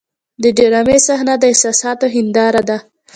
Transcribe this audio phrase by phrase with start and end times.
[0.43, 2.77] د ډرامې صحنه د احساساتو هنداره ده.